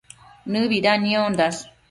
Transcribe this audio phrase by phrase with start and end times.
[0.53, 1.63] Nëbida niondash